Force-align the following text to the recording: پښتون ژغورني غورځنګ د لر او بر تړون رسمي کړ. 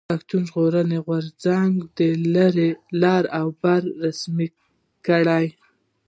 پښتون 0.09 0.43
ژغورني 0.49 0.99
غورځنګ 1.05 1.73
د 1.97 1.99
لر 3.01 3.23
او 3.39 3.47
بر 3.61 3.81
تړون 3.83 3.97
رسمي 4.03 4.47
کړ. 5.05 5.25